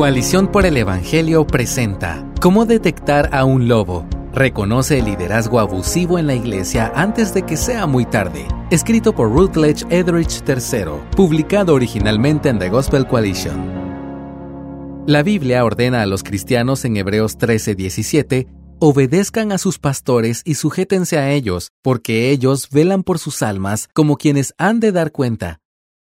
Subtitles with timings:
[0.00, 4.06] Coalición por el Evangelio presenta ¿Cómo detectar a un lobo?
[4.32, 8.48] Reconoce el liderazgo abusivo en la iglesia antes de que sea muy tarde.
[8.70, 15.04] Escrito por Rutledge Edrich III, publicado originalmente en The Gospel Coalition.
[15.06, 18.48] La Biblia ordena a los cristianos en Hebreos 13:17
[18.78, 24.16] obedezcan a sus pastores y sujétense a ellos, porque ellos velan por sus almas como
[24.16, 25.59] quienes han de dar cuenta.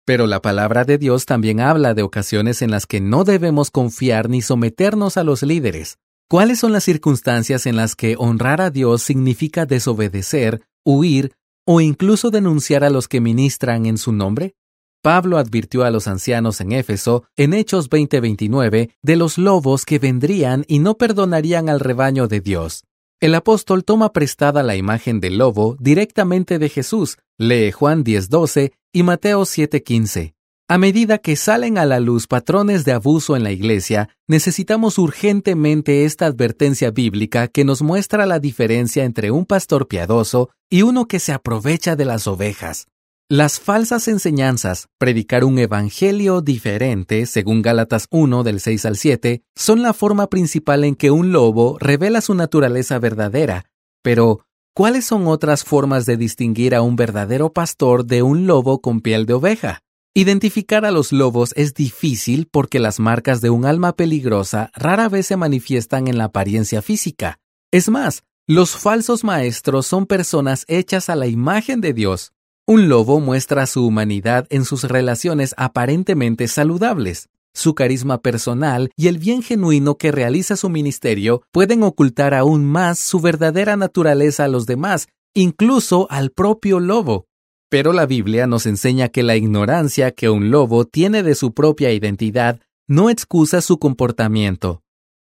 [0.06, 4.30] Pero la palabra de Dios también habla de ocasiones en las que no debemos confiar
[4.30, 5.98] ni someternos a los líderes.
[6.28, 11.32] ¿Cuáles son las circunstancias en las que honrar a Dios significa desobedecer, huir
[11.66, 14.54] o incluso denunciar a los que ministran en su nombre?
[15.02, 20.64] Pablo advirtió a los ancianos en Éfeso, en Hechos 20:29, de los lobos que vendrían
[20.68, 22.84] y no perdonarían al rebaño de Dios.
[23.18, 29.02] El apóstol toma prestada la imagen del lobo directamente de Jesús, lee Juan 10:12 y
[29.02, 30.32] Mateo 7:15.
[30.68, 36.06] A medida que salen a la luz patrones de abuso en la iglesia, necesitamos urgentemente
[36.06, 41.18] esta advertencia bíblica que nos muestra la diferencia entre un pastor piadoso y uno que
[41.18, 42.86] se aprovecha de las ovejas.
[43.28, 49.82] Las falsas enseñanzas, predicar un evangelio diferente, según Gálatas 1 del 6 al 7, son
[49.82, 53.66] la forma principal en que un lobo revela su naturaleza verdadera.
[54.02, 54.46] Pero,
[54.76, 59.24] ¿cuáles son otras formas de distinguir a un verdadero pastor de un lobo con piel
[59.24, 59.80] de oveja?
[60.12, 65.28] Identificar a los lobos es difícil porque las marcas de un alma peligrosa rara vez
[65.28, 67.38] se manifiestan en la apariencia física.
[67.72, 72.32] Es más, los falsos maestros son personas hechas a la imagen de Dios,
[72.66, 77.30] un lobo muestra su humanidad en sus relaciones aparentemente saludables.
[77.56, 82.98] Su carisma personal y el bien genuino que realiza su ministerio pueden ocultar aún más
[82.98, 87.24] su verdadera naturaleza a los demás, incluso al propio lobo.
[87.70, 91.92] Pero la Biblia nos enseña que la ignorancia que un lobo tiene de su propia
[91.92, 94.82] identidad no excusa su comportamiento.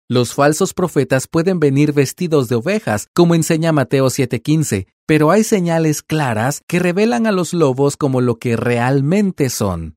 [0.08, 6.01] Los falsos profetas pueden venir vestidos de ovejas, como enseña Mateo 7:15, pero hay señales
[6.01, 9.97] claras que revelan a los lobos como lo que realmente son.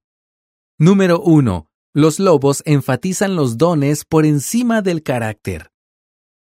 [0.79, 1.67] Número 1.
[1.95, 5.69] Los lobos enfatizan los dones por encima del carácter.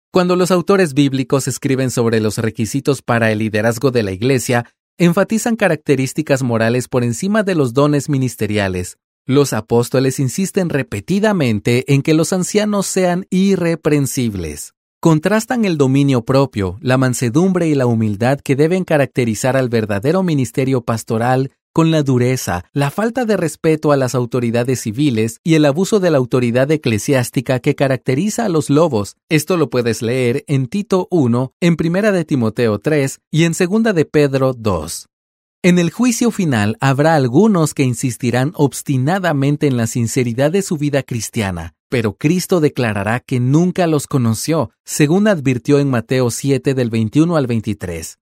[0.09, 5.57] Cuando los autores bíblicos escriben sobre los requisitos para el liderazgo de la Iglesia, enfatizan
[5.57, 8.97] características morales por encima de los dones ministeriales.
[9.25, 14.73] Los apóstoles insisten repetidamente en que los ancianos sean irreprensibles.
[15.01, 20.81] Contrastan el dominio propio, la mansedumbre y la humildad que deben caracterizar al verdadero ministerio
[20.85, 25.99] pastoral con la dureza, la falta de respeto a las autoridades civiles y el abuso
[25.99, 29.15] de la autoridad eclesiástica que caracteriza a los lobos.
[29.29, 33.95] Esto lo puedes leer en Tito 1, en 1 de Timoteo 3 y en 2
[33.95, 35.07] de Pedro 2.
[35.63, 41.03] En el juicio final habrá algunos que insistirán obstinadamente en la sinceridad de su vida
[41.03, 47.35] cristiana, pero Cristo declarará que nunca los conoció, según advirtió en Mateo 7 del 21
[47.35, 48.17] al 23.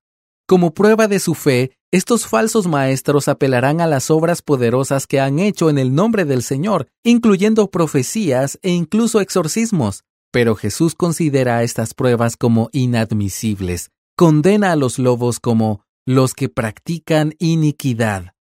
[0.48, 5.40] Como prueba de su fe, estos falsos maestros apelarán a las obras poderosas que han
[5.40, 10.04] hecho en el nombre del Señor, incluyendo profecías e incluso exorcismos.
[10.32, 13.90] Pero Jesús considera estas pruebas como inadmisibles.
[14.16, 18.34] Condena a los lobos como los que practican iniquidad.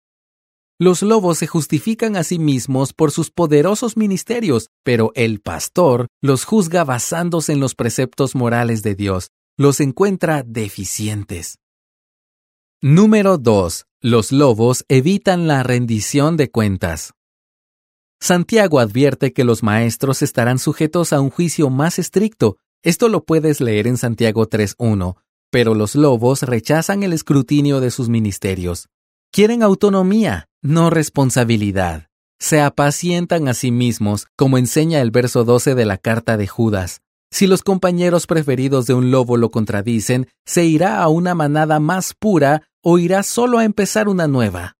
[0.78, 6.44] Los lobos se justifican a sí mismos por sus poderosos ministerios, pero el pastor los
[6.44, 11.58] juzga basándose en los preceptos morales de Dios, los encuentra deficientes.
[12.80, 13.86] Número 2.
[14.02, 17.12] Los lobos evitan la rendición de cuentas.
[18.20, 22.56] Santiago advierte que los maestros estarán sujetos a un juicio más estricto.
[22.84, 25.16] Esto lo puedes leer en Santiago 3.1.
[25.50, 28.86] Pero los lobos rechazan el escrutinio de sus ministerios.
[29.32, 32.06] Quieren autonomía, no responsabilidad.
[32.38, 37.00] Se apacientan a sí mismos, como enseña el verso 12 de la carta de Judas.
[37.30, 42.14] Si los compañeros preferidos de un lobo lo contradicen, se irá a una manada más
[42.18, 44.76] pura o irá solo a empezar una nueva.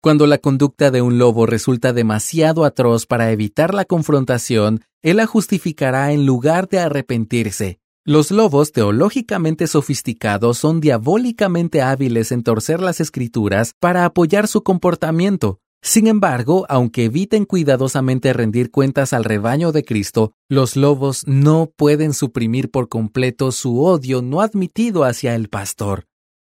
[0.00, 5.26] Cuando la conducta de un lobo resulta demasiado atroz para evitar la confrontación, él la
[5.26, 7.80] justificará en lugar de arrepentirse.
[8.04, 15.60] Los lobos teológicamente sofisticados son diabólicamente hábiles en torcer las escrituras para apoyar su comportamiento.
[15.82, 22.14] Sin embargo, aunque eviten cuidadosamente rendir cuentas al rebaño de Cristo, los lobos no pueden
[22.14, 26.06] suprimir por completo su odio no admitido hacia el pastor.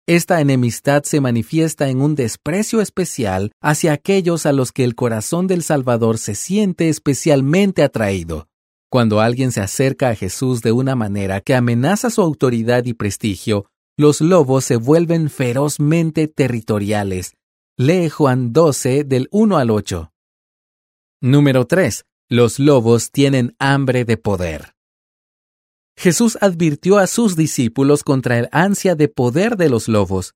[0.07, 5.45] Esta enemistad se manifiesta en un desprecio especial hacia aquellos a los que el corazón
[5.45, 8.48] del Salvador se siente especialmente atraído.
[8.89, 13.68] Cuando alguien se acerca a Jesús de una manera que amenaza su autoridad y prestigio,
[13.98, 17.36] los lobos se vuelven ferozmente territoriales.
[17.81, 20.11] Lee Juan 12 del 1 al 8.
[21.21, 22.03] Número 3.
[22.27, 24.75] Los lobos tienen hambre de poder.
[25.95, 30.33] Jesús advirtió a sus discípulos contra el ansia de poder de los lobos.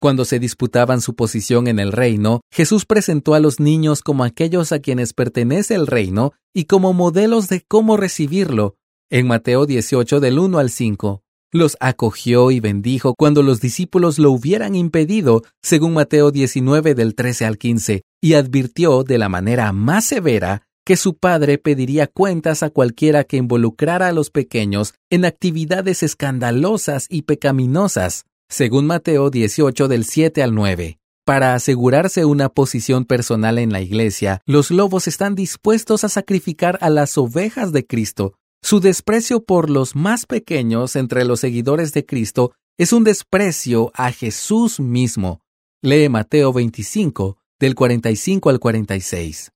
[0.00, 4.72] Cuando se disputaban su posición en el reino, Jesús presentó a los niños como aquellos
[4.72, 8.74] a quienes pertenece el reino y como modelos de cómo recibirlo,
[9.10, 11.22] en Mateo 18 del 1 al 5.
[11.52, 17.44] Los acogió y bendijo cuando los discípulos lo hubieran impedido, según Mateo 19 del 13
[17.44, 22.70] al 15, y advirtió de la manera más severa que su padre pediría cuentas a
[22.70, 30.04] cualquiera que involucrara a los pequeños en actividades escandalosas y pecaminosas, según Mateo 18 del
[30.04, 30.98] 7 al 9.
[31.24, 36.90] Para asegurarse una posición personal en la iglesia, los lobos están dispuestos a sacrificar a
[36.90, 38.34] las ovejas de Cristo.
[38.62, 44.12] Su desprecio por los más pequeños entre los seguidores de Cristo es un desprecio a
[44.12, 45.42] Jesús mismo.
[45.82, 49.52] Lee Mateo 25, del 45 al 46.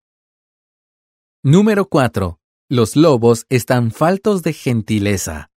[1.43, 2.39] Número 4.
[2.71, 5.51] Los lobos están faltos de gentileza.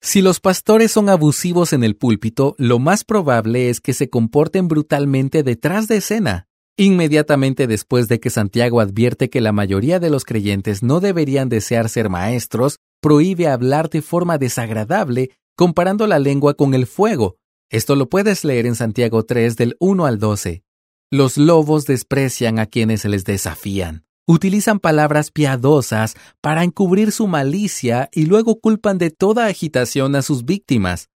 [0.00, 4.66] Si los pastores son abusivos en el púlpito, lo más probable es que se comporten
[4.66, 6.48] brutalmente detrás de escena.
[6.78, 11.90] Inmediatamente después de que Santiago advierte que la mayoría de los creyentes no deberían desear
[11.90, 17.36] ser maestros, prohíbe hablar de forma desagradable, comparando la lengua con el fuego.
[17.70, 20.62] Esto lo puedes leer en Santiago 3 del 1 al 12.
[21.10, 24.06] Los lobos desprecian a quienes les desafían.
[24.26, 30.46] Utilizan palabras piadosas para encubrir su malicia y luego culpan de toda agitación a sus
[30.46, 31.10] víctimas.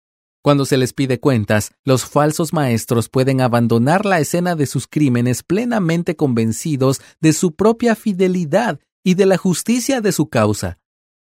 [0.46, 5.42] Cuando se les pide cuentas, los falsos maestros pueden abandonar la escena de sus crímenes
[5.42, 10.78] plenamente convencidos de su propia fidelidad y de la justicia de su causa.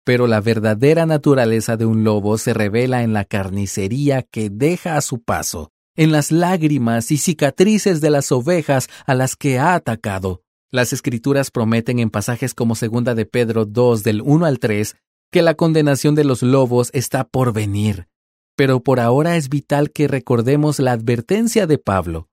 [0.04, 5.00] Pero la verdadera naturaleza de un lobo se revela en la carnicería que deja a
[5.00, 10.42] su paso, en las lágrimas y cicatrices de las ovejas a las que ha atacado.
[10.70, 14.94] Las escrituras prometen en pasajes como segunda de Pedro 2 del 1 al 3
[15.32, 18.08] que la condenación de los lobos está por venir.
[18.56, 22.28] Pero por ahora es vital que recordemos la advertencia de Pablo.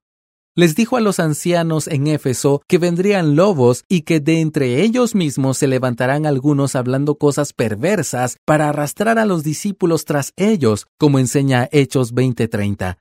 [0.56, 5.14] Les dijo a los ancianos en Éfeso que vendrían lobos y que de entre ellos
[5.14, 11.18] mismos se levantarán algunos hablando cosas perversas para arrastrar a los discípulos tras ellos, como
[11.18, 12.98] enseña Hechos 20:30.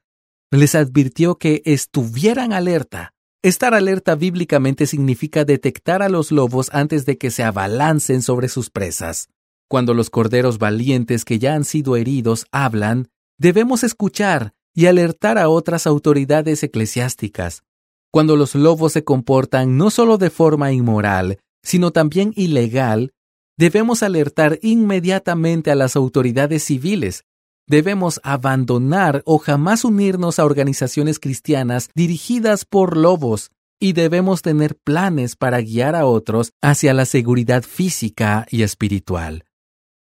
[0.51, 3.13] Les advirtió que estuvieran alerta,
[3.45, 8.69] Estar alerta bíblicamente significa detectar a los lobos antes de que se abalancen sobre sus
[8.69, 9.27] presas.
[9.69, 15.49] Cuando los corderos valientes que ya han sido heridos hablan, debemos escuchar y alertar a
[15.49, 17.63] otras autoridades eclesiásticas.
[18.11, 23.13] Cuando los lobos se comportan no solo de forma inmoral, sino también ilegal,
[23.57, 27.23] debemos alertar inmediatamente a las autoridades civiles,
[27.67, 35.35] Debemos abandonar o jamás unirnos a organizaciones cristianas dirigidas por lobos y debemos tener planes
[35.35, 39.45] para guiar a otros hacia la seguridad física y espiritual.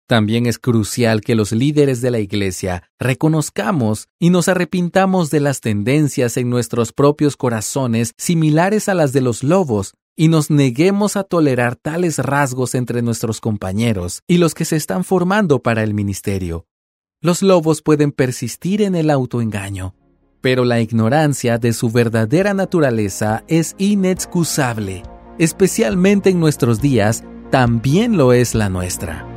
[0.08, 5.60] También es crucial que los líderes de la Iglesia reconozcamos y nos arrepintamos de las
[5.60, 11.24] tendencias en nuestros propios corazones similares a las de los lobos y nos neguemos a
[11.24, 16.66] tolerar tales rasgos entre nuestros compañeros y los que se están formando para el ministerio.
[17.22, 19.94] Los lobos pueden persistir en el autoengaño,
[20.40, 25.04] pero la ignorancia de su verdadera naturaleza es inexcusable,
[25.38, 29.37] especialmente en nuestros días, también lo es la nuestra.